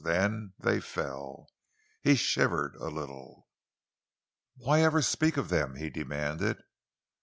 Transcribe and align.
Then 0.03 0.53
they 0.57 0.79
fell. 0.79 1.47
He 2.01 2.15
shivered 2.15 2.73
a 2.77 2.87
little. 2.89 3.47
"Why 4.55 4.81
ever 4.81 5.03
speak 5.03 5.37
of 5.37 5.49
them?" 5.49 5.75
he 5.75 5.91
demanded. 5.91 6.63